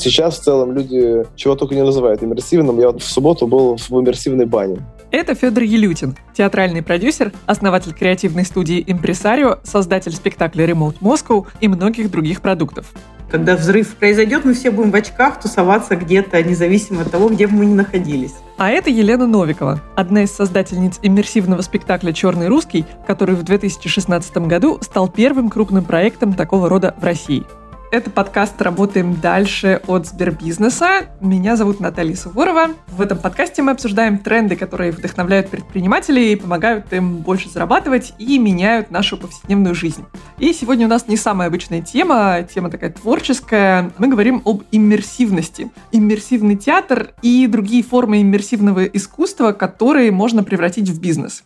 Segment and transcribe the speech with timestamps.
[0.00, 2.80] Сейчас в целом люди чего только не называют иммерсивным.
[2.80, 4.78] Я вот в субботу был в иммерсивной бане.
[5.10, 12.10] Это Федор Елютин, театральный продюсер, основатель креативной студии «Импресарио», создатель спектакля «Remote Moscow» и многих
[12.10, 12.86] других продуктов.
[13.30, 17.54] Когда взрыв произойдет, мы все будем в очках тусоваться где-то, независимо от того, где бы
[17.54, 18.34] мы ни находились.
[18.56, 24.78] А это Елена Новикова, одна из создательниц иммерсивного спектакля «Черный русский», который в 2016 году
[24.80, 27.44] стал первым крупным проектом такого рода в России.
[27.92, 31.08] Это подкаст «Работаем дальше» от Сбербизнеса.
[31.20, 32.68] Меня зовут Наталья Суворова.
[32.86, 38.92] В этом подкасте мы обсуждаем тренды, которые вдохновляют предпринимателей, помогают им больше зарабатывать и меняют
[38.92, 40.04] нашу повседневную жизнь.
[40.38, 43.90] И сегодня у нас не самая обычная тема, тема такая творческая.
[43.98, 45.72] Мы говорим об иммерсивности.
[45.90, 51.42] Иммерсивный театр и другие формы иммерсивного искусства, которые можно превратить в бизнес.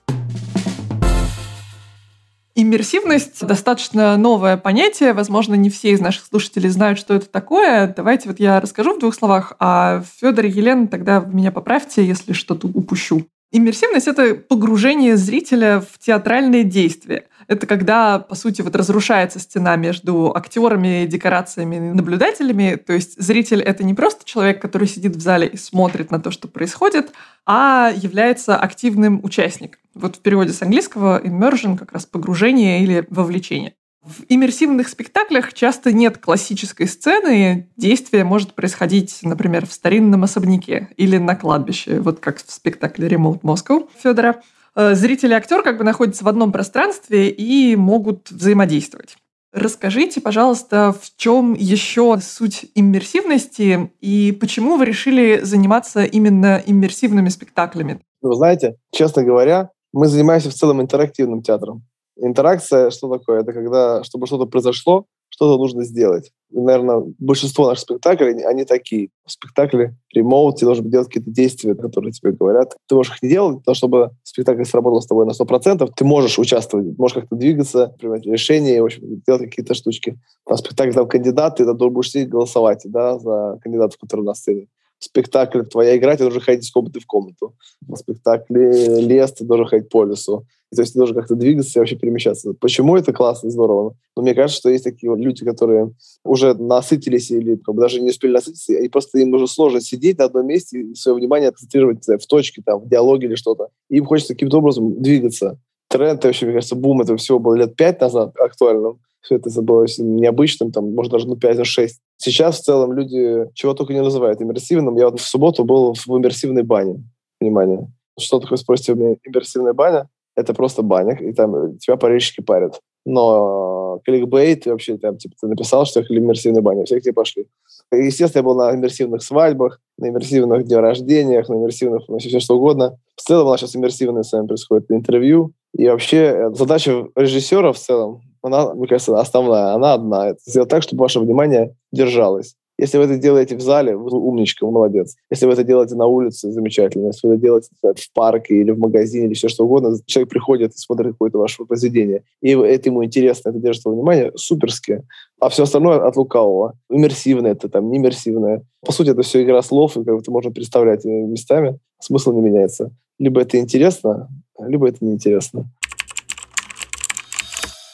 [2.56, 5.12] Иммерсивность достаточно новое понятие.
[5.12, 7.92] Возможно, не все из наших слушателей знают, что это такое.
[7.96, 12.32] Давайте вот я расскажу в двух словах, а Федор и Елена тогда меня поправьте, если
[12.32, 13.26] что-то упущу.
[13.50, 17.26] Иммерсивность— это погружение зрителя в театральное действие.
[17.46, 22.76] Это когда, по сути, вот разрушается стена между актерами, декорациями и наблюдателями.
[22.76, 26.30] То есть зритель— это не просто человек, который сидит в зале и смотрит на то,
[26.30, 27.12] что происходит,
[27.46, 29.80] а является активным участником.
[29.94, 33.74] Вот в переводе с английского immersion как раз погружение или вовлечение.
[34.04, 37.70] В иммерсивных спектаклях часто нет классической сцены.
[37.78, 43.40] Действие может происходить, например, в старинном особняке или на кладбище, вот как в спектакле «Remote
[43.40, 44.42] Moscow» Федора.
[44.76, 49.16] Э, зритель и актер как бы находятся в одном пространстве и могут взаимодействовать.
[49.52, 58.00] Расскажите, пожалуйста, в чем еще суть иммерсивности и почему вы решили заниматься именно иммерсивными спектаклями?
[58.20, 61.84] Вы знаете, честно говоря, мы занимаемся в целом интерактивным театром.
[62.16, 63.42] Интеракция, что такое?
[63.42, 66.30] Это когда, чтобы что-то произошло, что-то нужно сделать.
[66.50, 69.08] И, наверное, большинство наших спектаклей, они такие.
[69.26, 72.76] В спектакле ремоут, тебе должны делать какие-то действия, которые тебе говорят.
[72.88, 76.38] Ты можешь их не делать, но чтобы спектакль сработал с тобой на 100%, ты можешь
[76.38, 80.16] участвовать, можешь как-то двигаться, принимать решения, в общем, делать какие-то штучки.
[80.48, 84.68] На спектакле там кандидаты, ты будешь сидеть голосовать да, за кандидатов, которые на сцене
[84.98, 87.54] спектакль твоя игра, ты должен ходить из комнаты в комнату.
[87.80, 90.46] В спектакле лес, ты должен ходить по лесу.
[90.74, 92.52] То есть ты должен как-то двигаться и вообще перемещаться.
[92.54, 93.96] Почему это классно, здорово?
[94.16, 95.92] Но мне кажется, что есть такие люди, которые
[96.24, 100.18] уже насытились или как бы даже не успели насытиться, и просто им уже сложно сидеть
[100.18, 103.68] на одном месте и свое внимание концентрировать в точке, там, в диалоге или что-то.
[103.88, 105.58] Им хочется каким-то образом двигаться.
[105.88, 108.98] Тренд, вообще, мне кажется, бум этого всего был лет пять назад актуальным.
[109.20, 111.88] Все это было необычным, там, может, даже ну, 5-6.
[112.16, 114.96] Сейчас в целом люди чего только не называют иммерсивным.
[114.96, 117.02] Я вот в субботу был в иммерсивной бане.
[117.40, 117.90] Внимание.
[118.18, 120.08] Что такое, спросите у меня, иммерсивная баня?
[120.36, 122.80] Это просто баня, и там тебя парильщики парят.
[123.04, 127.46] Но кликбейт, вообще там, типа, ты написал, что я иммерсивная баня, все к тебе пошли.
[127.92, 132.56] Естественно, я был на иммерсивных свадьбах, на иммерсивных днях рождениях, на иммерсивных, ну, все что
[132.56, 132.96] угодно.
[133.14, 135.52] В целом у нас сейчас иммерсивное с вами происходит интервью.
[135.76, 140.28] И вообще э, задача режиссера в целом, она, мне кажется, основная, она одна.
[140.28, 142.56] Это сделать так, чтобы ваше внимание держалось.
[142.76, 145.14] Если вы это делаете в зале, вы умничка, вы молодец.
[145.30, 147.06] Если вы это делаете на улице, замечательно.
[147.06, 150.72] Если вы это делаете в парке или в магазине или все что угодно, человек приходит
[150.72, 155.02] и смотрит какое-то ваше произведение, и это ему интересно, это держит его внимание, суперски.
[155.40, 156.74] А все остальное от лукавого.
[156.90, 158.62] Иммерсивное это там, не иммерсивное.
[158.84, 162.90] По сути, это все игра слов, и как это можно представлять местами, смысл не меняется.
[163.20, 164.28] Либо это интересно,
[164.58, 165.70] либо это неинтересно.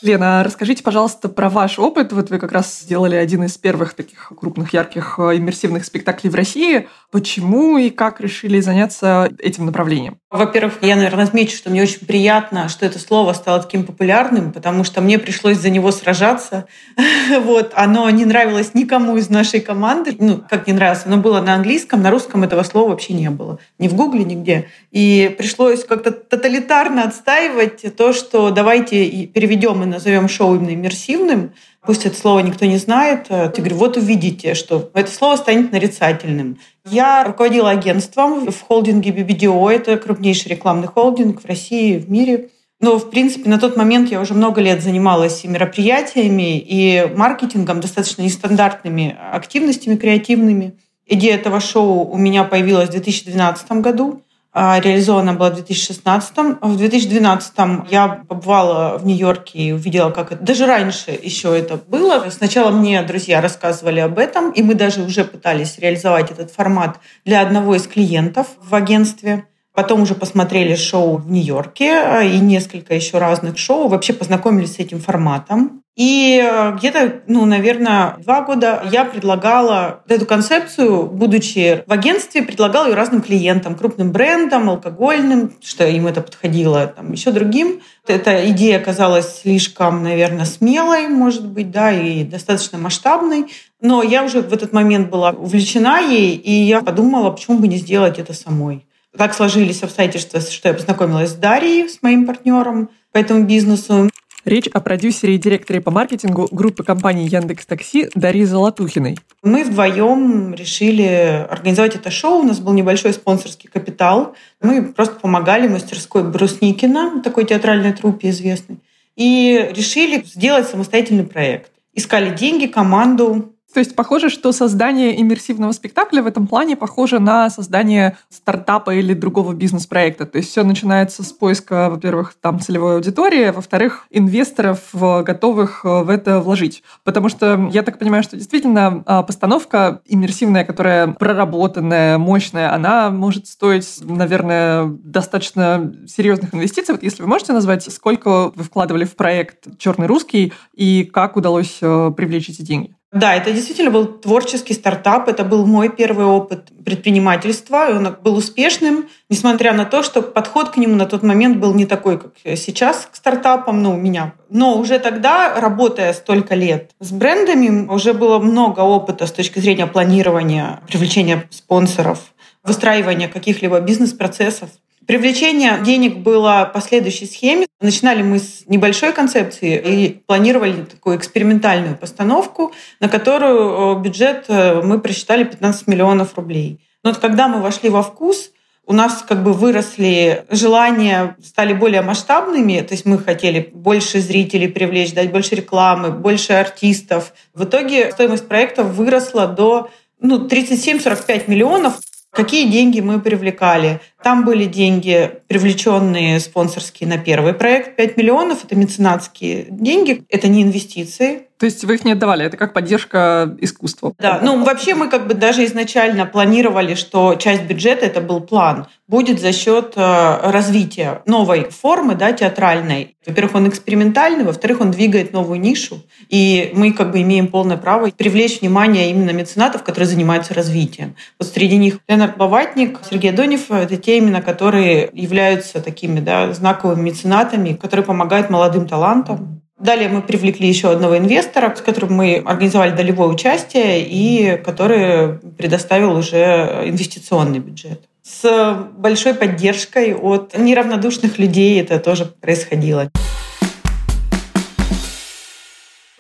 [0.03, 2.13] Лена, расскажите, пожалуйста, про ваш опыт.
[2.13, 6.35] Вот вы как раз сделали один из первых таких крупных, ярких э, иммерсивных спектаклей в
[6.35, 6.89] России.
[7.11, 10.17] Почему и как решили заняться этим направлением?
[10.31, 14.85] Во-первых, я, наверное, отмечу, что мне очень приятно, что это слово стало таким популярным, потому
[14.85, 16.67] что мне пришлось за него сражаться.
[17.43, 20.17] вот, оно не нравилось никому из нашей команды.
[20.19, 23.59] Ну, как не нравилось, оно было на английском, на русском этого слова вообще не было.
[23.79, 24.69] Ни в Гугле, нигде.
[24.93, 31.53] И пришлось как-то тоталитарно отстаивать то, что давайте переведем назовем шоу именно иммерсивным,
[31.83, 33.27] Пусть это слово никто не знает.
[33.31, 36.59] Я говорю, вот увидите, что это слово станет нарицательным.
[36.85, 39.71] Я руководила агентством в холдинге BBDO.
[39.71, 42.51] Это крупнейший рекламный холдинг в России, в мире.
[42.81, 47.81] Но, в принципе, на тот момент я уже много лет занималась и мероприятиями, и маркетингом,
[47.81, 50.75] достаточно нестандартными активностями креативными.
[51.07, 54.23] Идея этого шоу у меня появилась в 2012 году.
[54.53, 56.37] А, реализована была в 2016.
[56.61, 57.53] В 2012
[57.89, 60.43] я побывала в Нью-Йорке и увидела, как это...
[60.43, 62.29] Даже раньше еще это было.
[62.31, 67.43] Сначала мне друзья рассказывали об этом, и мы даже уже пытались реализовать этот формат для
[67.43, 69.45] одного из клиентов в агентстве.
[69.73, 73.87] Потом уже посмотрели шоу в Нью-Йорке а, и несколько еще разных шоу.
[73.87, 75.85] Вообще познакомились с этим форматом.
[76.01, 82.87] И э, где-то, ну, наверное, два года я предлагала эту концепцию, будучи в агентстве, предлагала
[82.87, 87.83] ее разным клиентам, крупным брендам, алкогольным, что им это подходило, там, еще другим.
[88.07, 93.53] Эта идея оказалась слишком, наверное, смелой, может быть, да, и достаточно масштабной.
[93.83, 97.77] Но я уже в этот момент была увлечена ей, и я подумала, почему бы не
[97.77, 98.87] сделать это самой.
[99.15, 104.09] Так сложились обстоятельства, что я познакомилась с Дарьей, с моим партнером по этому бизнесу.
[104.47, 109.19] Речь о продюсере и директоре по маркетингу группы компании Яндекс Такси Дарьи Золотухиной.
[109.43, 112.41] Мы вдвоем решили организовать это шоу.
[112.41, 114.35] У нас был небольшой спонсорский капитал.
[114.63, 118.79] Мы просто помогали мастерской Брусникина, такой театральной труппе известной,
[119.15, 121.71] и решили сделать самостоятельный проект.
[121.93, 127.49] Искали деньги, команду, то есть похоже, что создание иммерсивного спектакля в этом плане похоже на
[127.51, 130.27] создание стартапа или другого бизнес-проекта.
[130.27, 136.03] То есть все начинается с поиска, во-первых, там целевой аудитории, а во-вторых, инвесторов, готовых э,
[136.03, 136.83] в это вложить.
[137.05, 143.47] Потому что я так понимаю, что действительно а, постановка иммерсивная, которая проработанная, мощная, она может
[143.47, 146.95] стоить, наверное, достаточно серьезных инвестиций.
[146.95, 151.79] Вот если вы можете назвать, сколько вы вкладывали в проект «Черный русский» и как удалось
[151.81, 152.95] э, привлечь эти деньги?
[153.13, 155.29] Да, это действительно был творческий стартап.
[155.29, 157.91] Это был мой первый опыт предпринимательства.
[157.91, 161.75] И он был успешным, несмотря на то, что подход к нему на тот момент был
[161.75, 164.35] не такой, как сейчас к стартапам, ну, у меня.
[164.49, 169.89] Но уже тогда, работая столько лет с брендами, уже было много опыта с точки зрения
[169.89, 174.71] планирования, привлечения спонсоров, выстраивания каких-либо бизнес-процессов.
[175.11, 177.67] Привлечение денег было по следующей схеме.
[177.81, 184.81] Начинали мы с небольшой концепции и планировали такую экспериментальную постановку, на которую э, бюджет э,
[184.83, 186.79] мы просчитали 15 миллионов рублей.
[187.03, 188.53] Но вот когда мы вошли во вкус,
[188.87, 194.69] у нас как бы выросли желания, стали более масштабными, то есть мы хотели больше зрителей
[194.69, 197.33] привлечь, дать больше рекламы, больше артистов.
[197.53, 199.91] В итоге стоимость проекта выросла до
[200.21, 201.99] ну, 37-45 миллионов.
[202.31, 204.01] Какие деньги мы привлекали?
[204.23, 207.97] Там были деньги, привлеченные спонсорские на первый проект.
[207.97, 211.47] 5 миллионов— это меценатские деньги, это не инвестиции.
[211.61, 214.15] То есть вы их не отдавали, это как поддержка искусства?
[214.19, 218.87] Да, ну вообще мы как бы даже изначально планировали, что часть бюджета, это был план,
[219.07, 223.17] будет за счет э, развития новой формы, да, театральной.
[223.27, 228.11] Во-первых, он экспериментальный, во-вторых, он двигает новую нишу, и мы как бы имеем полное право
[228.11, 231.15] привлечь внимание именно меценатов, которые занимаются развитием.
[231.39, 237.03] Вот среди них Леонард Баватник, Сергей Донев— это те именно, которые являются такими да, знаковыми
[237.11, 239.63] меценатами, которые помогают молодым талантам.
[239.79, 246.17] Далее мы привлекли еще одного инвестора, с которым мы организовали долевое участие и который предоставил
[246.17, 248.03] уже инвестиционный бюджет.
[248.23, 253.11] С большой поддержкой от неравнодушных людей это тоже происходило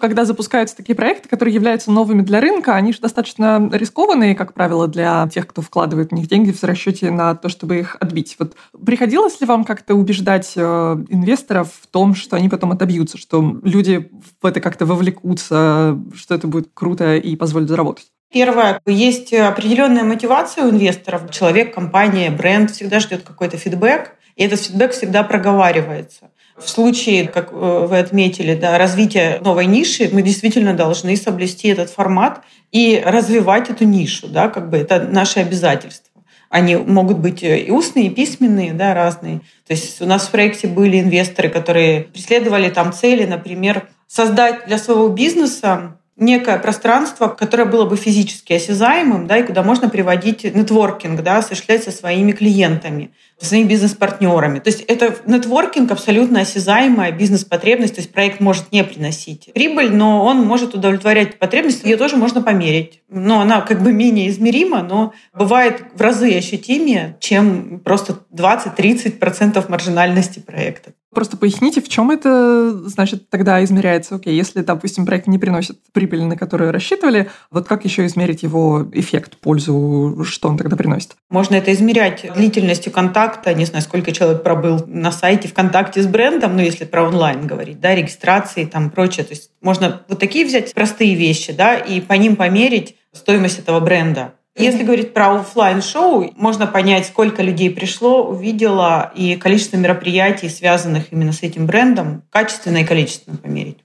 [0.00, 4.88] когда запускаются такие проекты, которые являются новыми для рынка, они же достаточно рискованные, как правило,
[4.88, 8.36] для тех, кто вкладывает в них деньги в расчете на то, чтобы их отбить.
[8.38, 10.60] Вот приходилось ли вам как-то убеждать э,
[11.08, 14.10] инвесторов в том, что они потом отобьются, что люди
[14.40, 18.06] в это как-то вовлекутся, что это будет круто и позволит заработать?
[18.32, 21.30] Первое, есть определенная мотивация у инвесторов.
[21.30, 26.30] Человек, компания, бренд всегда ждет какой-то фидбэк, и этот фидбэк всегда проговаривается.
[26.62, 31.90] В случае, как э, вы отметили, да, развития новой ниши, мы действительно должны соблюсти этот
[31.90, 32.42] формат
[32.72, 34.28] и развивать эту нишу.
[34.28, 36.10] Да, как бы это наше обязательство.
[36.48, 39.38] Они могут быть и устные, и письменные, да, разные.
[39.66, 44.78] То есть у нас в проекте были инвесторы, которые преследовали там цели, например, создать для
[44.78, 51.22] своего бизнеса некое пространство, которое было бы физически осязаемым, да, и куда можно приводить нетворкинг,
[51.22, 53.10] да, осуществлять со своими клиентами,
[53.40, 54.58] со своими бизнес-партнерами.
[54.58, 60.24] То есть это нетворкинг абсолютно осязаемая бизнес-потребность, то есть проект может не приносить прибыль, но
[60.24, 63.00] он может удовлетворять потребность, ее тоже можно померить.
[63.08, 70.38] Но она как бы менее измерима, но бывает в разы ощутимее, чем просто 20-30% маржинальности
[70.38, 70.92] проекта.
[71.12, 74.14] Просто поясните, в чем это, значит, тогда измеряется?
[74.14, 78.86] Окей, если, допустим, проект не приносит прибыли, на которую рассчитывали, вот как еще измерить его
[78.92, 81.16] эффект, пользу, что он тогда приносит?
[81.28, 86.56] Можно это измерять длительностью контакта, не знаю, сколько человек пробыл на сайте ВКонтакте с брендом,
[86.56, 89.24] ну, если про онлайн говорить, да, регистрации там прочее.
[89.24, 93.80] То есть можно вот такие взять простые вещи, да, и по ним померить стоимость этого
[93.80, 94.34] бренда.
[94.56, 101.12] Если говорить про офлайн шоу можно понять, сколько людей пришло, увидело, и количество мероприятий, связанных
[101.12, 103.78] именно с этим брендом, качественно и количественно померить.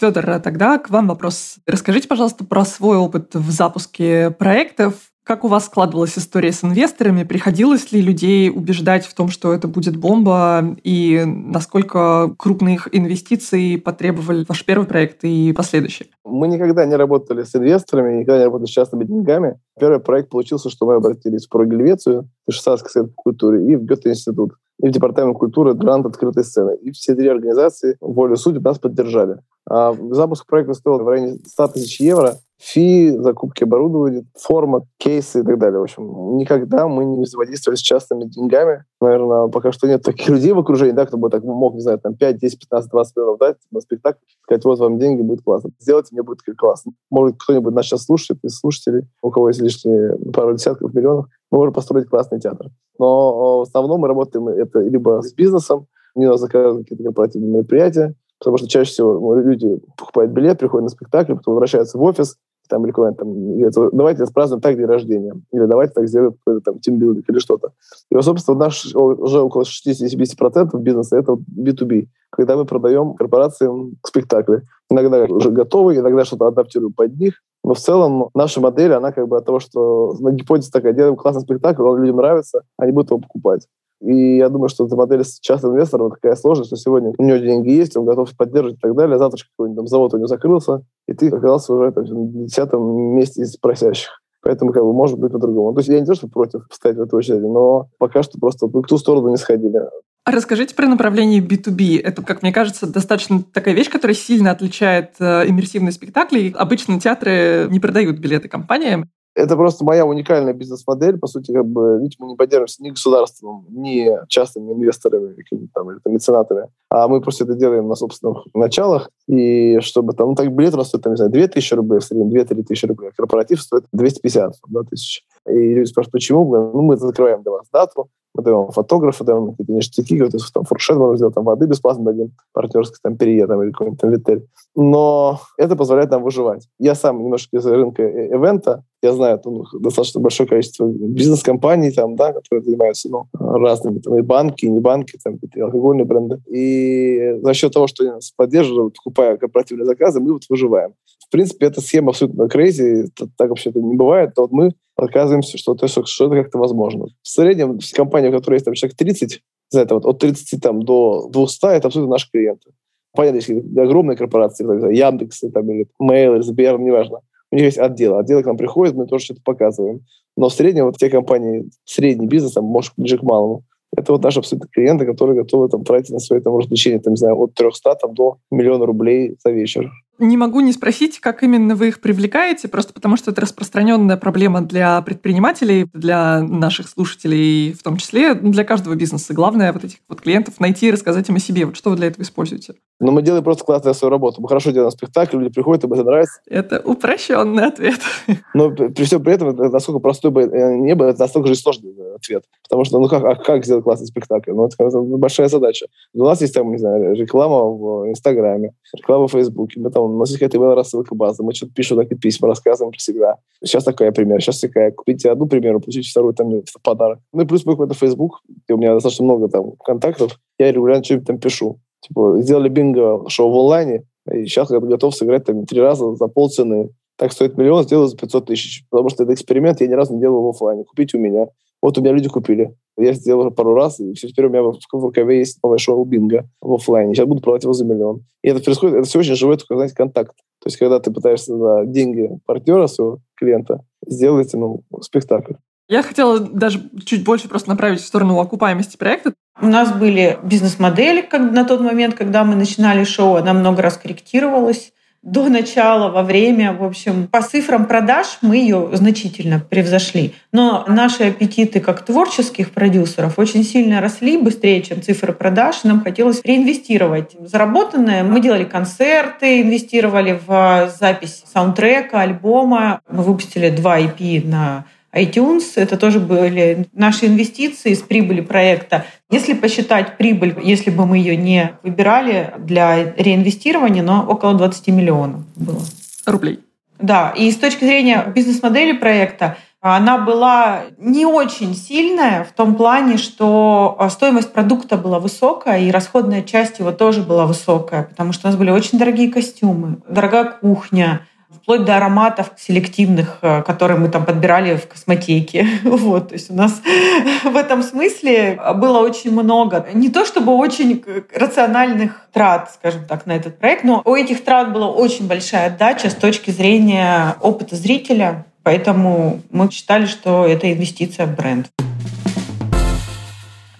[0.00, 1.56] Федор, а тогда к вам вопрос.
[1.66, 4.94] Расскажите, пожалуйста, про свой опыт в запуске проектов.
[5.30, 7.22] Как у вас складывалась история с инвесторами?
[7.22, 10.76] Приходилось ли людей убеждать в том, что это будет бомба?
[10.82, 16.10] И насколько крупных инвестиций потребовали ваш первый проект и последующий?
[16.24, 19.60] Мы никогда не работали с инвесторами, никогда не работали с частными деньгами.
[19.78, 23.84] Первый проект получился, что мы обратились в Прогельвецию, в Швейцарский совет по культуре и в
[23.84, 26.76] Гёте-институт и в Департамент культуры грант открытой сцены.
[26.82, 29.36] И все три организации волю судеб нас поддержали.
[29.68, 35.42] А запуск проекта стоил в районе 100 тысяч евро фи, закупки оборудования, форма, кейсы и
[35.42, 35.80] так далее.
[35.80, 38.84] В общем, никогда мы не взаимодействовали с частными деньгами.
[39.00, 41.98] Наверное, пока что нет таких людей в окружении, да, кто бы так мог, не знаю,
[41.98, 45.70] там 5, 10, 15, 20 миллионов дать на спектакль, сказать, вот вам деньги, будет классно.
[45.78, 46.92] Сделайте, мне будет классно.
[47.10, 51.58] Может, кто-нибудь нас сейчас слушает из слушателей, у кого есть лишние пару десятков миллионов, мы
[51.58, 52.68] можем построить классный театр.
[52.98, 58.14] Но в основном мы работаем это либо с бизнесом, они нас заказывают какие-то корпоративные мероприятия,
[58.38, 62.36] потому что чаще всего люди покупают билет, приходят на спектакль, потом возвращаются в офис,
[62.70, 67.28] там, или там, давайте спразднуем так день рождения, или давайте так сделаем какой-то там тимбилдинг
[67.28, 67.72] или что-то.
[68.10, 74.62] И, собственно, наш уже около 60-70% бизнеса— это B2B, когда мы продаем корпорациям спектакли.
[74.88, 79.28] Иногда уже готовы, иногда что-то адаптируем под них, но в целом наша модель, она как
[79.28, 83.10] бы от того, что на гипотезе такая, делаем классный спектакль, он людям нравится, они будут
[83.10, 83.66] его покупать.
[84.00, 87.36] И я думаю, что эта модель с частным инвестором такая сложная, что сегодня у него
[87.36, 90.26] деньги есть, он готов поддерживать и так далее, а завтра какой-нибудь там завод у него
[90.26, 92.82] закрылся, и ты оказался уже там, на десятом
[93.14, 94.10] месте из просящих.
[94.42, 95.74] Поэтому как бы может быть по-другому.
[95.74, 98.66] То есть я не то, что против встать в эту очередь, но пока что просто
[98.66, 99.80] в ту сторону не сходили.
[100.24, 102.00] А расскажите про направление B2B.
[102.02, 106.54] Это, как мне кажется, достаточно такая вещь, которая сильно отличает э, иммерсивные спектакли.
[106.56, 109.10] Обычно театры не продают билеты компаниям.
[109.34, 111.18] Это просто моя уникальная бизнес-модель.
[111.18, 115.36] По сути, как бы, ведь мы не поддерживаемся ни государством, ни частными инвесторами
[115.72, 119.10] там, или там, меценатами, а мы просто это делаем на собственных началах.
[119.28, 122.00] И чтобы там, ну, так билет у нас стоит, там, не знаю, 2 тысячи рублей,
[122.00, 123.10] в среднем 2-3 тысячи рублей.
[123.16, 125.24] Корпоратив стоит 250 да, тысяч.
[125.48, 126.72] И люди спрашивают, почему?
[126.72, 130.96] Ну, мы закрываем для вас дату, мы даем фотографа, даем какие-то ништяки, какой-то там фуршет
[130.96, 134.46] можно сделать, там воды бесплатно дадим, партнерский там перье там, или какой-нибудь там витель.
[134.76, 136.68] Но это позволяет нам выживать.
[136.78, 142.16] Я сам немножко из рынка э, ивента, я знаю ну, достаточно большое количество бизнес-компаний, там,
[142.16, 146.38] да, которые занимаются ну, разными, там, и банки, и не банки, там, и алкогольные бренды.
[146.48, 150.92] И за счет того, что они нас поддерживают, покупая корпоративные заказы, мы вот выживаем.
[151.26, 155.74] В принципе, эта схема абсолютно crazy, так вообще-то не бывает, но вот мы оказываемся, что,
[155.74, 157.06] то, что, это как-то возможно.
[157.22, 159.40] В среднем в компании, у которой есть там человек 30,
[159.70, 162.72] за это вот от 30 там, до 200, это абсолютно наши клиенты.
[163.12, 167.20] Понятно, если огромные корпорации, там, Яндекс, там, или Mail, Сбер, неважно,
[167.52, 168.16] у них есть отдел.
[168.18, 170.00] Отделы к нам приходят, мы тоже что-то показываем.
[170.36, 173.64] Но в среднем вот те компании, средний бизнес, там, может, ближе к малому,
[173.96, 177.16] это вот наши абсолютно клиенты, которые готовы там, тратить на свои там, развлечения, там, не
[177.16, 179.90] знаю, от 300 там, до миллиона рублей за вечер.
[180.20, 184.60] Не могу не спросить, как именно вы их привлекаете, просто потому что это распространенная проблема
[184.60, 189.32] для предпринимателей, для наших слушателей в том числе, для каждого бизнеса.
[189.32, 191.64] Главное вот этих вот клиентов найти и рассказать им о себе.
[191.64, 192.74] Вот что вы для этого используете?
[193.00, 194.42] Ну, мы делаем просто классную свою работу.
[194.42, 196.38] Мы хорошо делаем спектакль, люди приходят, им это нравится.
[196.46, 198.00] Это упрощенный ответ.
[198.54, 201.94] Но при всем при этом, насколько простой бы э, не был, это настолько же сложный
[202.14, 202.44] ответ.
[202.68, 204.52] Потому что, ну как, а как сделать классный спектакль?
[204.52, 205.86] Ну, это большая задача.
[206.12, 209.80] У нас есть там, не знаю, реклама в Инстаграме, реклама в Фейсбуке.
[209.80, 212.98] Мы там у нас есть какая-то email-рассылка база, мы что-то пишем такие письма, рассказываем про
[212.98, 213.36] себя.
[213.64, 214.90] Сейчас такая пример, сейчас такая.
[214.90, 217.18] Купите одну примеру, получите вторую там в подарок.
[217.32, 221.04] Ну и плюс мой какой-то Facebook, где у меня достаточно много там контактов, я регулярно
[221.04, 221.78] что-нибудь там пишу.
[222.00, 226.28] Типа, сделали бинго шоу в онлайне, и сейчас я готов сыграть там три раза за
[226.28, 226.90] полцены.
[227.16, 228.84] Так стоит миллион, сделаю за 500 тысяч.
[228.88, 230.84] Потому что это эксперимент, я ни разу не делал в офлайне.
[230.84, 231.48] Купите у меня.
[231.82, 232.74] Вот у меня люди купили.
[232.98, 236.04] Я сделал уже пару раз, и все, теперь у меня в, РКВ есть новое шоу
[236.04, 237.14] Бинго в офлайне.
[237.14, 238.24] Сейчас буду продавать его за миллион.
[238.42, 240.36] И это происходит, это все очень живой, только, знаете, контакт.
[240.62, 245.54] То есть, когда ты пытаешься за деньги партнера своего клиента сделать ну, спектакль.
[245.88, 249.32] Я хотела даже чуть больше просто направить в сторону окупаемости проекта.
[249.60, 253.96] У нас были бизнес-модели как на тот момент, когда мы начинали шоу, она много раз
[253.96, 256.72] корректировалась до начала, во время.
[256.72, 260.34] В общем, по цифрам продаж мы ее значительно превзошли.
[260.50, 265.84] Но наши аппетиты как творческих продюсеров очень сильно росли быстрее, чем цифры продаж.
[265.84, 268.24] Нам хотелось реинвестировать заработанное.
[268.24, 273.00] Мы делали концерты, инвестировали в запись саундтрека, альбома.
[273.10, 275.62] Мы выпустили два EP на iTunes.
[275.76, 279.04] Это тоже были наши инвестиции с прибыли проекта.
[279.30, 285.40] Если посчитать прибыль, если бы мы ее не выбирали для реинвестирования, но около 20 миллионов
[285.56, 285.80] было.
[286.26, 286.60] Рублей.
[286.98, 293.16] Да, и с точки зрения бизнес-модели проекта, она была не очень сильная в том плане,
[293.16, 298.50] что стоимость продукта была высокая, и расходная часть его тоже была высокая, потому что у
[298.50, 301.22] нас были очень дорогие костюмы, дорогая кухня,
[301.70, 305.68] вплоть до ароматов селективных, э, которые мы там подбирали в косметике.
[305.84, 306.82] Вот, то есть у нас
[307.44, 309.86] в этом смысле было очень много.
[309.94, 314.72] Не то чтобы очень рациональных трат, скажем так, на этот проект, но у этих трат
[314.72, 321.24] была очень большая отдача с точки зрения опыта зрителя, Поэтому мы считали, что это инвестиция
[321.24, 321.68] в бренд.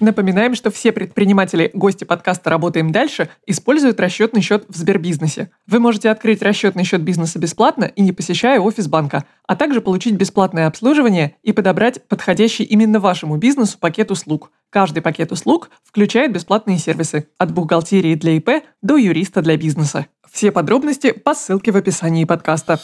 [0.01, 5.51] Напоминаем, что все предприниматели, гости подкаста «Работаем дальше» используют расчетный счет в Сбербизнесе.
[5.67, 10.15] Вы можете открыть расчетный счет бизнеса бесплатно и не посещая офис банка, а также получить
[10.15, 14.51] бесплатное обслуживание и подобрать подходящий именно вашему бизнесу пакет услуг.
[14.71, 20.07] Каждый пакет услуг включает бесплатные сервисы от бухгалтерии для ИП до юриста для бизнеса.
[20.33, 22.81] Все подробности по ссылке в описании подкаста.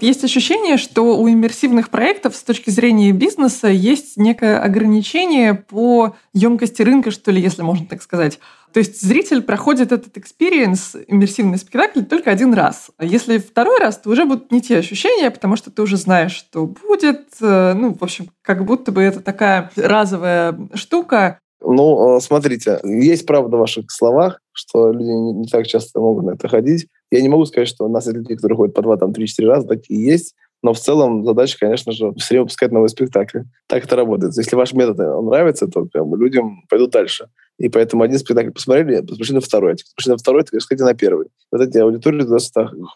[0.00, 6.82] Есть ощущение, что у иммерсивных проектов с точки зрения бизнеса есть некое ограничение по емкости
[6.82, 8.38] рынка, что ли, если можно так сказать.
[8.72, 12.90] То есть зритель проходит этот experience, иммерсивный спектакль, только один раз.
[12.96, 16.32] А если второй раз, то уже будут не те ощущения, потому что ты уже знаешь,
[16.32, 17.26] что будет.
[17.40, 21.40] Э, ну, в общем, как будто бы это такая разовая штука.
[21.60, 26.30] Ну, э, смотрите, есть правда в ваших словах, что люди не так часто могут на
[26.32, 26.86] это ходить.
[27.10, 29.48] Я не могу сказать, что у нас есть люди, которые ходят по два, там, три-четыре
[29.48, 30.34] раза, такие есть.
[30.62, 33.44] Но в целом задача, конечно же, время выпускать новые спектакли.
[33.68, 34.36] Так это работает.
[34.36, 37.28] Если ваш метод нравится, то бы, людям пойдут дальше.
[37.58, 39.76] И поэтому один спектакль посмотрели, посмотрели на второй.
[39.96, 41.26] Посмотрели на второй, то сходите на первый.
[41.50, 42.38] Вот эти аудитории туда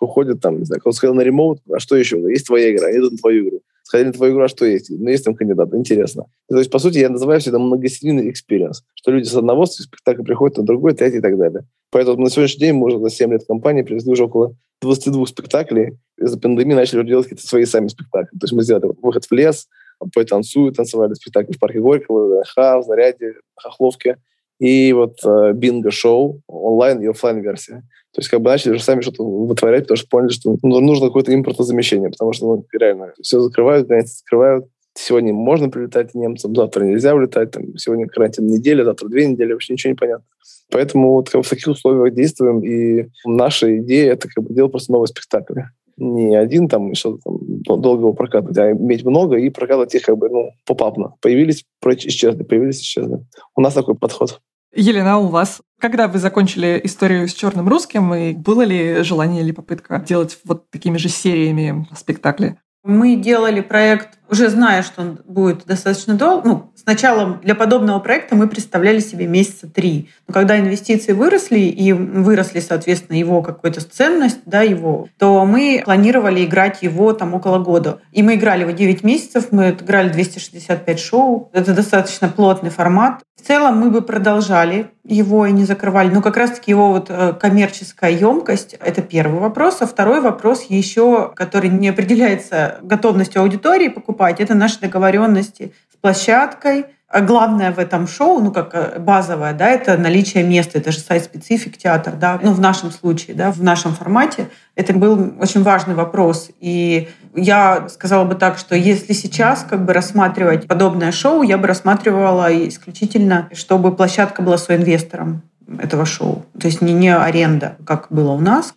[0.00, 2.18] уходят, там, не знаю, кто сходил на Remote, а что еще?
[2.30, 3.60] Есть твоя игра, они идут на твою игру.
[3.82, 4.88] Сходили на твою игру, а что есть?
[4.90, 6.26] Ну, есть там кандидат, интересно.
[6.48, 9.66] И, то есть, по сути, я называю все это многосерийный experience, что люди с одного
[9.66, 11.64] спектакля приходят на другой, третий и так далее.
[11.90, 15.98] Поэтому на сегодняшний день мы уже за 7 лет компании привезли уже около 22 спектаклей.
[16.18, 18.38] Из-за пандемии начали делать какие-то свои сами спектакли.
[18.38, 19.68] То есть мы сделали выход в лес,
[20.14, 24.18] пой танцуют, танцевали спектакли в парке Горького, в ха, в Заряде, в Хохловке.
[24.58, 27.82] И вот э, бинго-шоу, онлайн и офлайн версия
[28.12, 31.06] То есть как бы начали же сами что-то вытворять, потому что поняли, что ну, нужно
[31.06, 34.66] какое-то импортозамещение, потому что ну, реально все закрывают, границы закрывают.
[34.94, 39.72] Сегодня можно прилетать немцам, завтра нельзя улетать, там, сегодня карантин неделя, завтра две недели, вообще
[39.72, 40.26] ничего не понятно.
[40.70, 44.72] Поэтому вот как бы в таких условиях действуем, и наша идея— это как бы делать
[44.72, 45.60] просто новый спектакль.
[45.98, 47.20] Не один там что-то
[47.66, 51.14] там долго его прокатывать, а иметь много и прокатывать их как бы ну, попапно.
[51.20, 53.18] Появились, исчезли, появились, исчезли.
[53.54, 54.40] У нас такой подход.
[54.74, 59.52] Елена, у вас, когда вы закончили историю с черным русским, и было ли желание или
[59.52, 62.58] попытка делать вот такими же сериями спектакли?
[62.82, 66.48] Мы делали проект, уже зная, что он будет достаточно долго.
[66.48, 70.08] Ну, сначала для подобного проекта мы представляли себе месяца три.
[70.26, 76.44] Но когда инвестиции выросли, и выросли, соответственно, его какая-то ценность, да, его, то мы планировали
[76.44, 78.00] играть его там около года.
[78.10, 81.50] И мы играли его 9 месяцев, мы играли 265 шоу.
[81.52, 83.22] Это достаточно плотный формат.
[83.42, 86.10] В целом мы бы продолжали его и не закрывали.
[86.10, 89.78] Но как раз-таки его вот э, коммерческая емкость— это первый вопрос.
[89.80, 96.86] А второй вопрос еще, который не определяется готовностью аудитории покупать, это наши договоренности с площадкой,
[97.12, 100.98] а главное в этом шоу, ну как э, базовое, да, это наличие места, это же
[100.98, 105.94] сайт-специфик театр, да, ну в нашем случае, да, в нашем формате, это был очень важный
[105.94, 106.50] вопрос.
[106.58, 111.66] И я сказала бы так, что если сейчас как бы рассматривать подобное шоу, я бы
[111.66, 115.42] рассматривала исключительно, чтобы площадка была соинвестором
[115.78, 116.46] этого шоу.
[116.58, 118.74] То есть не, не аренда, как было у нас,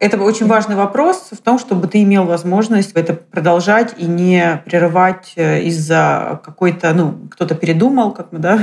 [0.00, 5.32] это очень важный вопрос в том, чтобы ты имел возможность это продолжать и не прерывать
[5.36, 8.58] э, из-за какой-то, ну, кто-то передумал, как мы, да,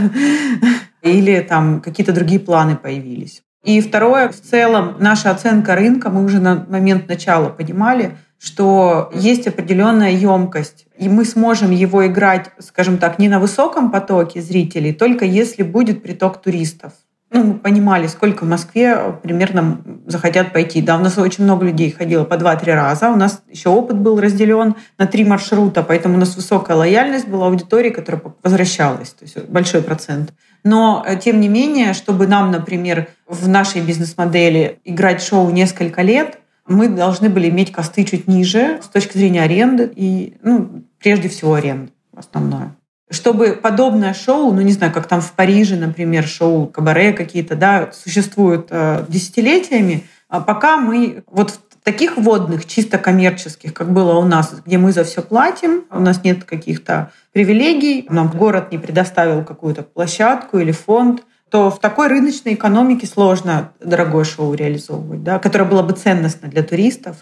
[1.01, 3.41] или там какие-то другие планы появились.
[3.63, 9.47] И второе, в целом, наша оценка рынка, мы уже на момент начала понимали, что есть
[9.47, 15.25] определенная емкость, и мы сможем его играть, скажем так, не на высоком потоке зрителей, только
[15.25, 16.93] если будет приток туристов
[17.35, 20.81] ну, мы понимали, сколько в Москве примерно захотят пойти.
[20.81, 23.11] Да, у нас очень много людей ходило по 2-3 раза.
[23.11, 27.47] У нас еще опыт был разделен на три маршрута, поэтому у нас высокая лояльность была
[27.47, 30.33] аудитории, которая возвращалась, то есть большой процент.
[30.63, 36.39] Но, э, тем не менее, чтобы нам, например, в нашей бизнес-модели играть шоу несколько лет,
[36.67, 41.55] мы должны были иметь косты чуть ниже с точки зрения аренды и, ну, прежде всего,
[41.55, 42.73] аренды основное
[43.09, 47.91] чтобы подобное шоу, ну не знаю, как там в Париже, например, шоу кабаре какие-то, да,
[47.93, 54.25] существуют э, десятилетиями, а пока мы вот в таких водных, чисто коммерческих, как было у
[54.25, 59.43] нас, где мы за все платим, у нас нет каких-то привилегий, нам город не предоставил
[59.43, 65.65] какую-то площадку или фонд, то в такой рыночной экономике сложно дорогое шоу реализовывать, да, которое
[65.65, 67.17] было бы ценностно для туристов.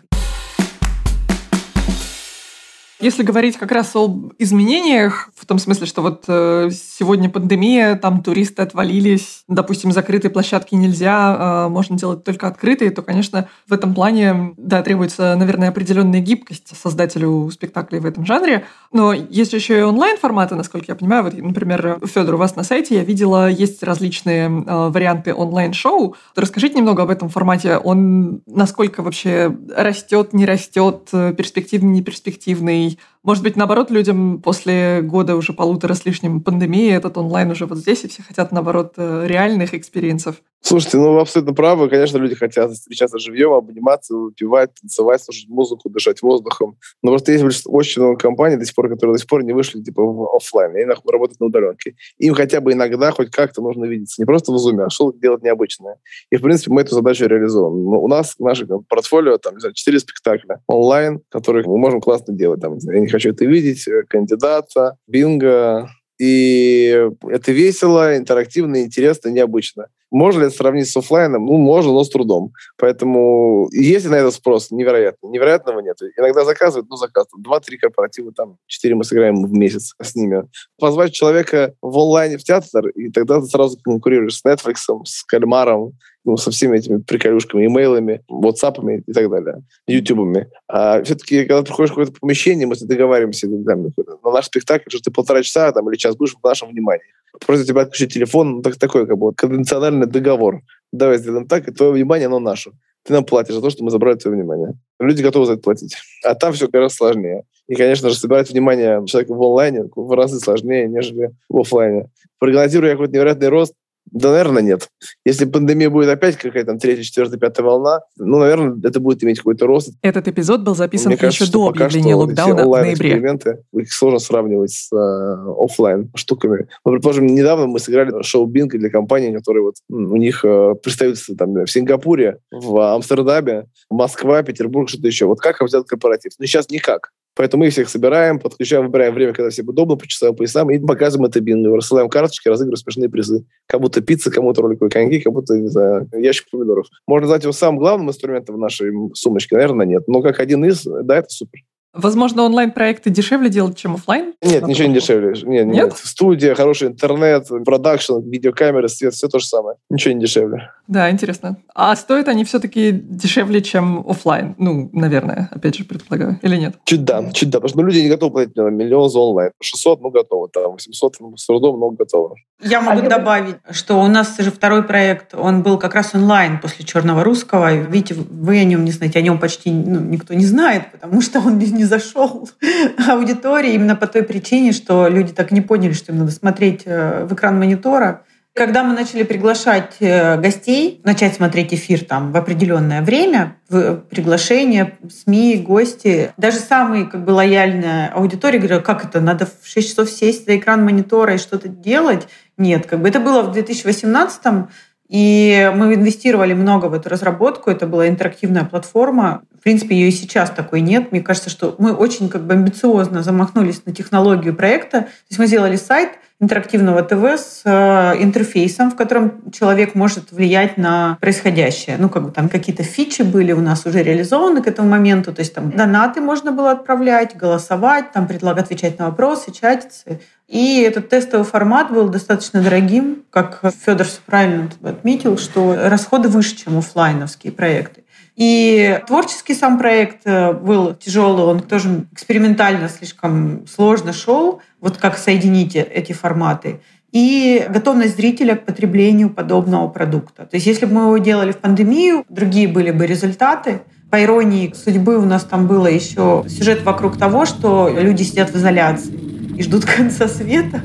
[3.03, 8.23] Если говорить как раз об изменениях, в том смысле, что вот э, сегодня пандемия, там
[8.23, 13.93] туристы отвалились, допустим, закрытые площадки нельзя, э, можно делать только открытые, то, конечно, в этом
[13.93, 18.63] плане, да, требуется, наверное, определенная гибкость создателю спектаклей в этом жанре.
[18.93, 21.23] Но есть еще и онлайн-форматы, насколько я понимаю.
[21.23, 26.15] Вот, например, Федор, у вас на сайте я видела, есть различные э, варианты онлайн-шоу.
[26.37, 27.79] Расскажите немного об этом формате.
[27.79, 32.92] Он насколько вообще растет, не растет, перспективный, не перспективный?
[32.97, 37.65] yeah Может быть, наоборот, людям после года уже полутора с лишним пандемии этот онлайн уже
[37.65, 40.41] вот здесь, и все хотят, наоборот, э, реальных experience ов.
[40.65, 41.89] Слушайте, ну вы абсолютно правы.
[41.89, 46.77] Конечно, люди хотят встречаться живьем, обниматься, выпивать, танцевать, слушать музыку, дышать воздухом.
[47.01, 49.81] Но просто есть очень много компаний до сих пор, которые до сих пор не вышли
[49.81, 51.95] типа в офлайн, они работают на удаленке.
[52.17, 54.21] Им хотя бы иногда хоть как-то нужно видеться.
[54.21, 55.97] Не просто в зуме, а что делать необычное.
[56.29, 57.83] И, в принципе, мы эту задачу реализуем.
[57.83, 61.99] Но у нас, в нашем портфолио, там, не знаю, 4 спектакля онлайн, которых мы можем
[61.99, 62.61] классно делать.
[62.61, 69.87] Там, не хочу это видеть, э, кандидата, бинго, и это весело, интерактивно, интересно, необычно.
[70.11, 71.45] Можно ли это сравнить с офлайном?
[71.45, 72.53] Ну, можно, но с трудом.
[72.77, 75.27] Поэтому есть на это спрос невероятно.
[75.27, 75.97] Невероятного нет.
[76.17, 77.25] Иногда заказывают, ну, заказ.
[77.35, 80.43] Два-три корпоратива, там, четыре мы сыграем в месяц с ними.
[80.79, 85.93] Позвать человека в онлайне в театр, и тогда ты сразу конкурируешь с Netflix, с Кальмаром,
[86.25, 90.47] ну, со всеми этими приколюшками, имейлами, ватсапами и так далее, ютубами.
[90.67, 93.91] А все-таки, когда приходишь в какое-то помещение, мы договариваемся там,
[94.23, 97.05] на наш спектакль, что ты полтора часа там, или час будешь в нашем внимании.
[97.45, 100.61] Просят тебя отключить телефон, ну, так, такой как бы конвенциональный договор.
[100.91, 102.71] Давай сделаем так, и твое внимание, оно наше.
[103.03, 104.75] Ты нам платишь за то, что мы забрали твое внимание.
[104.99, 105.97] Люди готовы за это платить.
[106.23, 107.43] А там все гораздо сложнее.
[107.67, 112.09] И, конечно же, собирать внимание человека в онлайне в разы сложнее, нежели в офлайне.
[112.39, 113.73] Прогнозируя какой-то невероятный рост,
[114.13, 114.89] да, наверное, нет.
[115.25, 119.39] Если пандемия будет опять какая-то там третья, четвертая, пятая волна, ну, наверное, это будет иметь
[119.39, 119.95] какой-то рост.
[120.03, 122.93] Этот эпизод был записан Мне кажется, еще до объявления локдауна в ноябре.
[122.93, 126.67] эксперименты, их сложно сравнивать с э, офлайн штуками.
[126.85, 131.35] Ну, предположим, недавно мы сыграли шоу Бинг для компании, которые вот у них э, представительство
[131.35, 135.25] там в Сингапуре, в Амстердаме, Москва, Петербург, что-то еще.
[135.25, 136.33] Вот как взять корпоратив?
[136.37, 137.09] Ну, сейчас никак.
[137.35, 140.79] Поэтому мы их всех собираем, подключаем, выбираем время, когда всем удобно, по часовым поясам, и
[140.79, 141.75] показываем это бинго.
[141.75, 143.45] Рассылаем карточки, разыгрываем смешные призы.
[143.67, 146.87] Кому-то пицца, кому-то роликовые коньки, кому-то, не знаю, ящик помидоров.
[147.07, 149.55] Можно назвать его самым главным инструментом в нашей сумочке?
[149.55, 150.03] Наверное, нет.
[150.07, 151.61] Но как один из, да, это супер.
[151.93, 154.33] Возможно, онлайн-проекты дешевле делать, чем офлайн?
[154.41, 155.33] Нет, ничего не дешевле.
[155.43, 155.67] Нет, нет?
[155.67, 155.93] нет.
[155.95, 159.77] Студия, хороший интернет, продакшн, видеокамеры, свет, все то же самое.
[159.91, 160.71] Ничего не дешевле.
[160.87, 161.57] Да, интересно.
[161.73, 164.55] А стоят они все-таки дешевле, чем офлайн?
[164.57, 166.39] Ну, наверное, опять же, предполагаю.
[166.41, 166.75] Или нет?
[166.83, 167.59] Чуть да, чуть да.
[167.59, 169.51] Потому что ну, люди не готовы платить миллион за онлайн.
[169.61, 170.49] 600, ну, готовы.
[170.49, 172.35] Там 800, ну, с трудом, но готовы.
[172.61, 176.59] Я могу а добавить, что у нас же второй проект, он был как раз онлайн
[176.59, 177.73] после «Черного русского».
[177.73, 181.39] Видите, вы о нем не знаете, о нем почти ну, никто не знает, потому что
[181.39, 182.49] он не не зашел
[183.09, 187.25] аудитории именно по той причине, что люди так не поняли, что им надо смотреть э,
[187.25, 188.23] в экран монитора.
[188.55, 194.95] Когда мы начали приглашать э, гостей, начать смотреть эфир там в определенное время, в приглашение,
[195.09, 200.07] СМИ, гости, даже самые как бы лояльная аудитория говорила, как это, надо в 6 часов
[200.07, 202.27] сесть за экран монитора и что-то делать?
[202.55, 204.67] Нет, как бы это было в 2018
[205.09, 207.69] и мы инвестировали много в эту разработку.
[207.69, 209.43] Это была интерактивная платформа.
[209.63, 211.13] В принципе, ее и сейчас такой нет.
[211.13, 215.03] Мне кажется, что мы очень как бы амбициозно замахнулись на технологию проекта.
[215.03, 216.09] То есть мы сделали сайт
[216.41, 221.95] интерактивного ТВ с э, интерфейсом, в котором человек может влиять на происходящее.
[221.97, 225.33] Ну, как бы там какие-то фичи были у нас уже реализованы к этому моменту.
[225.33, 230.19] То есть там донаты можно было отправлять, голосовать, там предлагать отвечать на вопросы, чатиться.
[230.49, 236.77] И этот тестовый формат был достаточно дорогим, как Федор правильно отметил, что расходы выше, чем
[236.79, 238.02] офлайновские проекты.
[238.35, 245.17] И творческий сам проект э, был тяжелый, он тоже экспериментально слишком сложно шел, вот как
[245.17, 246.79] соединить эти форматы.
[247.11, 250.47] И готовность зрителя к потреблению подобного продукта.
[250.47, 253.81] То есть если бы мы его делали в пандемию, другие были бы результаты.
[254.09, 258.55] По иронии судьбы у нас там было еще сюжет вокруг того, что люди сидят в
[258.55, 259.13] изоляции
[259.55, 260.81] и ждут конца света.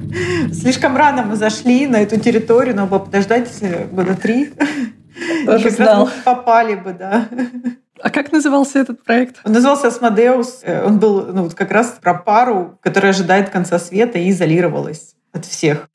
[0.52, 3.48] Слишком рано мы зашли на эту территорию, надо было подождать
[3.90, 4.50] года три.
[5.48, 6.10] Тоже знал.
[6.24, 7.26] попали бы, да.
[8.00, 9.40] А как назывался этот проект?
[9.44, 10.62] Он назывался «Асмодеус».
[10.84, 15.46] Он был ну, вот как раз про пару, которая ожидает конца света и изолировалась от
[15.46, 15.88] всех.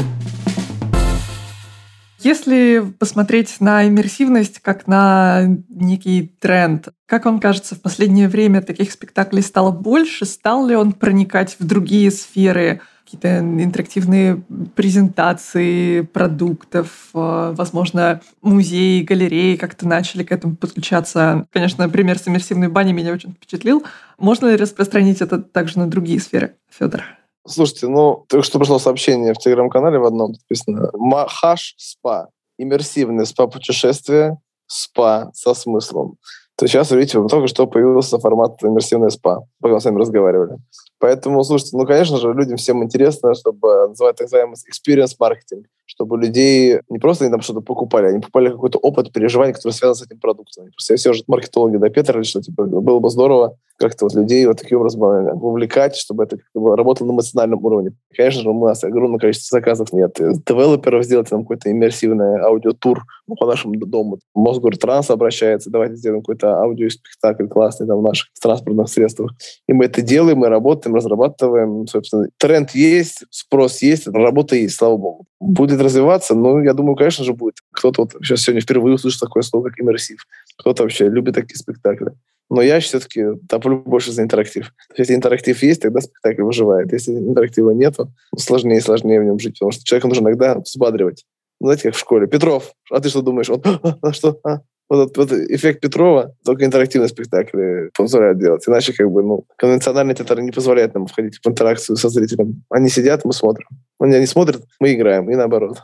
[2.20, 8.92] Если посмотреть на иммерсивность как на некий тренд, как вам кажется, в последнее время таких
[8.92, 10.26] спектаклей стало больше?
[10.26, 14.44] Стал ли он проникать в другие сферы какие-то интерактивные
[14.76, 21.46] презентации продуктов, э, возможно, музеи, галереи как-то начали к этому подключаться.
[21.52, 23.84] Конечно, пример с иммерсивной баней меня очень впечатлил.
[24.18, 27.04] Можно ли распространить это также на другие сферы, Федор?
[27.46, 32.30] Слушайте, ну, только что пришло сообщение в телеграм-канале в одном, написано «Mahash Spa».
[32.58, 34.38] Иммерсивное спа-путешествие,
[34.68, 36.18] спа со смыслом
[36.56, 40.58] то сейчас, видите, только что появился формат иммерсивное спа, пока мы с вами разговаривали.
[41.04, 46.18] Поэтому, слушайте, ну, конечно же, людям всем интересно, чтобы называть так называемый experience маркетинг, чтобы
[46.18, 50.08] людей не просто они там что-то покупали, они покупали какой-то опыт переживаний, который связан с
[50.08, 50.72] этим продуктом.
[50.72, 54.60] Просто все же маркетологи до Петра, что типа, было бы здорово как-то вот людей вот
[54.60, 57.92] таким образом э, вовлекать, чтобы это как-то работало на эмоциональном уровне.
[58.16, 63.04] Конечно же, у нас огромное количество заказов от девелоперов сделать нам какой-то иммерсивный аудиотур
[63.38, 64.20] по нашему дому.
[64.36, 69.32] Мосгортранс обращается, давайте сделаем какой-то аудиоспектакль классный там в наших транспортных средствах.
[69.68, 71.88] И мы это делаем, мы работаем, разрабатываем.
[71.88, 75.26] Собственно, тренд есть, спрос есть, работа есть, слава богу.
[75.40, 77.56] Будет развиваться, ну, я думаю, конечно же, будет.
[77.72, 80.26] Кто-то вот сейчас сегодня впервые услышит такое слово, как иммерсив.
[80.58, 82.14] Кто-то вообще любит такие спектакли.
[82.50, 84.74] Но я все-таки топлю больше за интерактив.
[84.98, 86.92] Если интерактив есть, тогда спектакль выживает.
[86.92, 91.26] Если интерактива нету, сложнее и сложнее в нем жить, потому что человеку нужно иногда взбадривать.
[91.60, 92.28] Ну, знаете, как в школе.
[92.28, 93.50] Петров, а ты что думаешь?
[93.50, 94.40] Он, а, а, что?
[94.44, 94.60] А?
[94.94, 98.64] Вот этот, вот эффект Петрова только интерактивные спектакли позволяют делать.
[98.68, 102.64] Иначе как бы, ну, конвенциональный театр не позволяет нам входить в интеракцию со зрителем.
[102.70, 103.66] Они сидят, мы смотрим.
[104.00, 105.80] Они, они смотрят, мы играем, и наоборот.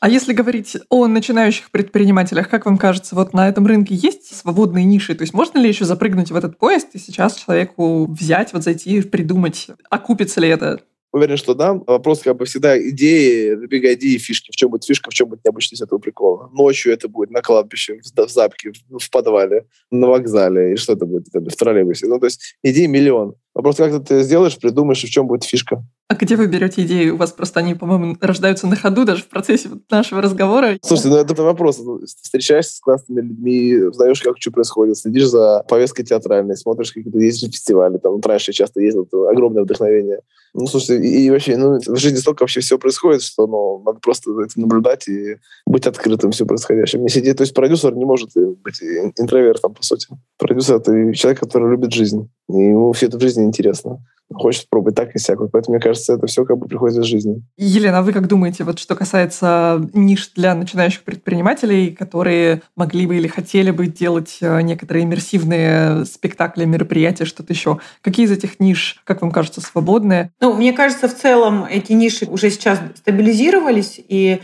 [0.00, 4.86] А если говорить о начинающих предпринимателях, как вам кажется, вот на этом рынке есть свободные
[4.86, 5.14] ниши?
[5.14, 9.02] То есть можно ли еще запрыгнуть в этот поезд и сейчас человеку взять, вот зайти,
[9.02, 10.80] придумать, окупится ли это?
[11.12, 11.72] Уверен, что да.
[11.74, 14.50] Вопрос как бы всегда идеи, бегади, фишки.
[14.52, 16.50] В чем будет фишка, в чем будет необычность этого прикола.
[16.52, 20.74] Ночью это будет на кладбище, в запке, в подвале, на вокзале.
[20.74, 22.06] И что это будет в троллейбусе.
[22.06, 23.34] Ну, то есть идей миллион.
[23.58, 25.84] Вопрос, как ты это сделаешь, придумаешь, в чем будет фишка.
[26.06, 27.10] А где вы берете идеи?
[27.10, 30.78] У вас просто они, по-моему, рождаются на ходу даже в процессе нашего разговора.
[30.80, 31.80] Слушайте, ну это вопрос.
[31.80, 37.18] Ну, встречаешься с классными людьми, знаешь, как что происходит, следишь за повесткой театральной, смотришь какие-то
[37.18, 37.98] ездишь фестивали.
[37.98, 40.20] Там раньше часто ездил, это огромное вдохновение.
[40.54, 43.98] Ну, слушайте, и, и вообще, ну, в жизни столько вообще всего происходит, что ну, надо
[43.98, 47.02] просто это наблюдать и быть открытым все происходящее.
[47.02, 48.80] Не сидеть, то есть продюсер не может быть
[49.18, 50.06] интровертом, по сути.
[50.38, 52.30] Продюсер— это человек, который любит жизнь.
[52.48, 54.00] И ему все это в жизни интересно
[54.34, 55.48] хочет пробовать так и всякое.
[55.48, 57.42] Поэтому, мне кажется, это все как бы приходит из жизни.
[57.56, 63.16] Елена, а вы как думаете, вот что касается ниш для начинающих предпринимателей, которые могли бы
[63.16, 67.78] или хотели бы делать э, некоторые иммерсивные спектакли, мероприятия, что-то еще?
[68.02, 70.30] Какие из этих ниш, как вам кажется, свободные?
[70.40, 74.40] Ну, мне кажется, в целом эти ниши уже сейчас стабилизировались, и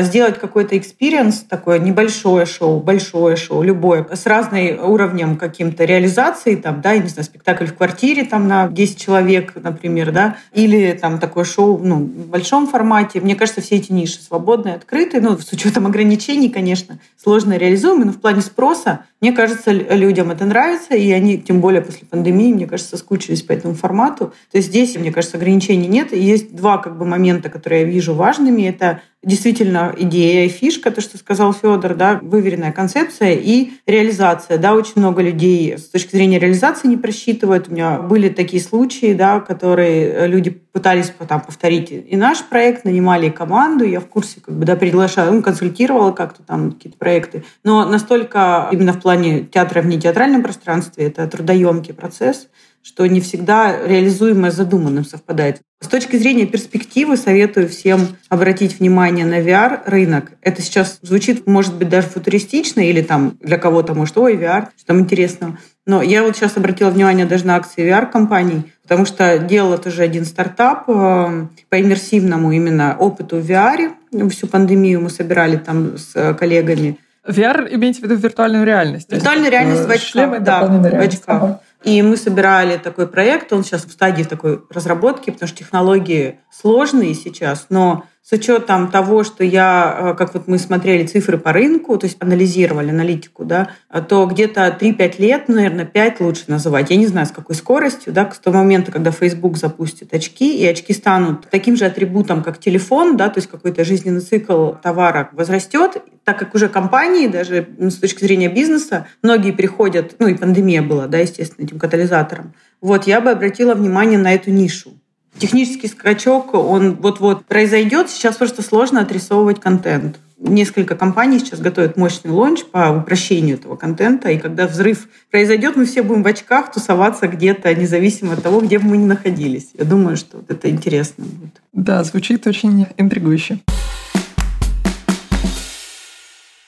[0.00, 6.80] сделать какой-то experience, такое небольшое шоу, большое шоу, любое, с разным уровнем каким-то реализации, там,
[6.80, 11.18] да, я не знаю, спектакль в квартире там на 10 человек, например, да, или там
[11.18, 13.20] такое шоу, ну, в большом формате.
[13.20, 18.12] Мне кажется, все эти ниши свободные, открытые, ну, с учетом ограничений, конечно, сложно реализуемые, но
[18.12, 22.66] в плане спроса, мне кажется, людям это нравится, и они, тем более после пандемии, мне
[22.66, 24.34] кажется, соскучились по этому формату.
[24.50, 26.12] То есть здесь, мне кажется, ограничений нет.
[26.12, 28.62] И есть два как бы момента, которые я вижу важными.
[28.62, 34.58] Это действительно идея и фишка, то, что сказал Федор, да, выверенная концепция и реализация.
[34.58, 37.68] Да, очень много людей с точки зрения реализации не просчитывают.
[37.68, 43.28] У меня были такие случаи, да, которые люди пытались там, повторить и наш проект, нанимали
[43.30, 47.44] команду, я в курсе, как бы, да, приглашала, ну, консультировала как-то там какие-то проекты.
[47.62, 52.48] Но настолько именно в плане театра в нетеатральном пространстве это трудоемкий процесс,
[52.84, 55.62] что не всегда реализуемое задуманным совпадает.
[55.80, 60.32] С точки зрения перспективы советую всем обратить внимание на VR-рынок.
[60.42, 64.86] Это сейчас звучит, может быть, даже футуристично, или там для кого-то, может, ой, VR, что
[64.86, 65.58] там интересного.
[65.86, 70.26] Но я вот сейчас обратила внимание даже на акции VR-компаний, потому что делал тоже один
[70.26, 73.92] стартап э, по иммерсивному именно опыту в VR.
[74.30, 76.98] Всю пандемию мы собирали там с коллегами.
[77.26, 79.10] VR имеете в виду виртуальную реальность?
[79.10, 80.42] Виртуальную реальность в очках.
[80.42, 81.60] Да, в очках.
[81.84, 87.14] И мы собирали такой проект, он сейчас в стадии такой разработки, потому что технологии сложные
[87.14, 91.98] сейчас, но с учетом того, что я, э, как вот мы смотрели цифры по рынку,
[91.98, 93.68] то есть анализировали аналитику, да,
[94.08, 96.88] то где-то 3-5 лет, наверное, 5 лучше называть.
[96.88, 100.66] Я не знаю, с какой скоростью, да, с того момента, когда Facebook запустит очки, и
[100.66, 106.02] очки станут таким же атрибутом, как телефон, да, то есть какой-то жизненный цикл товара возрастет,
[106.24, 111.08] так как уже компании, даже с точки зрения бизнеса, многие приходят, ну и пандемия была,
[111.08, 112.54] да, естественно, этим катализатором.
[112.80, 114.94] Вот я бы обратила внимание на эту нишу.
[115.38, 118.08] Технический скачок, он вот-вот произойдет.
[118.08, 120.18] Сейчас просто сложно отрисовывать контент.
[120.38, 125.86] Несколько компаний сейчас готовят мощный лонч по упрощению этого контента, и когда взрыв произойдет, мы
[125.86, 129.70] все будем в очках тусоваться где-то, независимо от того, где бы мы ни находились.
[129.78, 131.62] Я думаю, что вот это интересно будет.
[131.72, 133.60] Да, звучит очень интригующе.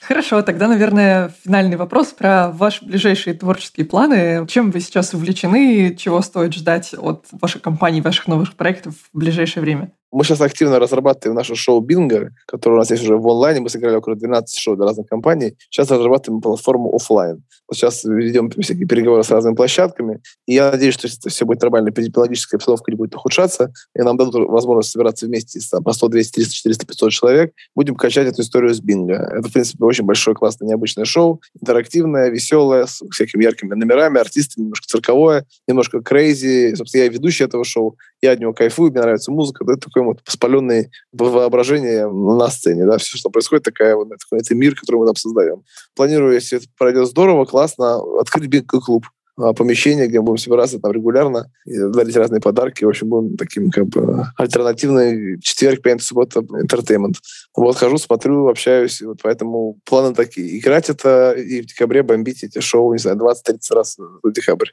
[0.06, 4.46] Хорошо, тогда, наверное, финальный вопрос про ваши ближайшие творческие планы.
[4.46, 9.62] Чем вы сейчас увлечены, чего стоит ждать от вашей компании, ваших новых проектов в ближайшее
[9.62, 9.90] время?
[10.12, 13.60] Мы сейчас активно разрабатываем наше шоу «Бинго», которое у нас есть уже в онлайне.
[13.60, 15.56] Мы сыграли около 12 шоу для разных компаний.
[15.70, 17.42] Сейчас разрабатываем платформу офлайн.
[17.68, 20.20] Вот сейчас ведем всякие переговоры с разными площадками.
[20.46, 24.16] И я надеюсь, что это все будет нормально, эпидемиологическая обстановка не будет ухудшаться, и нам
[24.16, 27.52] дадут возможность собираться вместе с, по 100, 200, 300, 400, 500 человек.
[27.74, 29.14] Будем качать эту историю с бинго.
[29.14, 31.40] Это, в принципе, очень большое, классное, необычное шоу.
[31.60, 36.74] Интерактивное, веселое, с всякими яркими номерами, артистами, немножко цирковое, немножко крейзи.
[36.76, 37.96] Собственно, я ведущий этого шоу.
[38.22, 39.64] Я от него кайфую, мне нравится музыка.
[39.64, 44.54] Это такой вот воспаленный воображение на сцене, да, все, что происходит, такая вот, такой, это
[44.54, 45.62] мир, который мы там создаем.
[45.94, 50.92] Планирую, если это пройдет здорово, классно, открыть бинго-клуб а, помещение, где мы будем собираться там
[50.92, 52.84] регулярно и дарить разные подарки.
[52.84, 57.14] В общем, будем таким как бы альтернативный четверг, пятница, суббота, entertainment.
[57.54, 60.58] Вот хожу, смотрю, общаюсь, вот поэтому планы такие.
[60.58, 64.68] Играть это и в декабре бомбить эти шоу, не знаю, 20-30 раз в декабрь.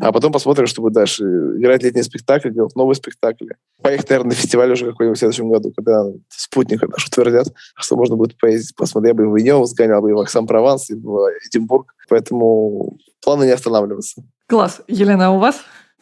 [0.00, 1.24] А потом посмотрим, что будет дальше.
[1.24, 3.56] Играть летний спектакль, делать новые спектакли.
[3.82, 8.16] Поехать, наверное, на фестиваль уже какой-нибудь в следующем году, когда спутник наш утвердят, что можно
[8.16, 9.10] будет поездить, посмотреть.
[9.10, 11.94] Я бы в Иньоу сгонял, бы и в Оксан-Прованс, и в Эдинбург.
[12.08, 14.22] Поэтому планы не останавливаться.
[14.48, 14.80] Класс.
[14.88, 15.56] Елена, а у вас?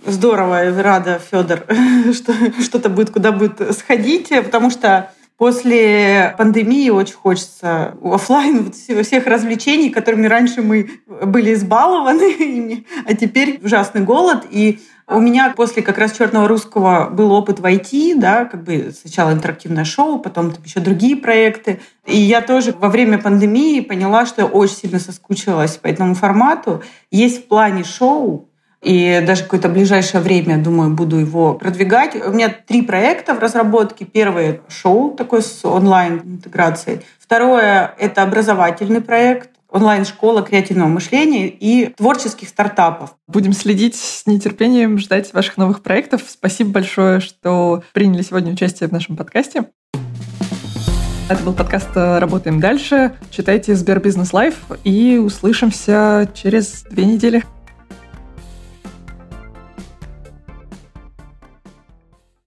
[0.06, 1.64] Здорово, рада, Федор,
[2.12, 9.26] что что-то будет, куда будет сходить, потому что после пандемии очень хочется офлайн вот всех
[9.26, 14.46] развлечений, которыми раньше мы были избалованы, а теперь ужасный голод.
[14.50, 18.92] И у меня после как раз черного русского был опыт в IT, да, как бы
[18.98, 21.80] сначала интерактивное шоу, потом там еще другие проекты.
[22.06, 26.82] И я тоже во время пандемии поняла, что я очень сильно соскучилась по этому формату.
[27.10, 28.48] Есть в плане шоу,
[28.84, 32.14] и даже какое-то ближайшее время, думаю, буду его продвигать.
[32.14, 34.04] У меня три проекта в разработке.
[34.04, 37.00] Первое— шоу такой с онлайн-интеграцией.
[37.18, 43.16] Второе— это образовательный проект онлайн-школа креативного мышления и творческих стартапов.
[43.26, 46.22] Будем следить с нетерпением, ждать ваших новых проектов.
[46.28, 49.64] Спасибо большое, что приняли сегодня участие в нашем подкасте.
[51.28, 53.16] Это был подкаст «Работаем дальше».
[53.30, 57.42] Читайте СберБизнес Live и услышимся через две недели.